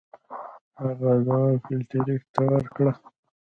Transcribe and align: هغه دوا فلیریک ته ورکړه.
هغه 0.81 1.11
دوا 1.25 1.39
فلیریک 1.63 2.23
ته 2.33 2.41
ورکړه. 2.51 2.91